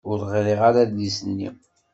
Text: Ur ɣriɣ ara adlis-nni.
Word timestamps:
Ur 0.09 0.17
ɣriɣ 0.31 0.59
ara 0.67 0.79
adlis-nni. 0.83 1.49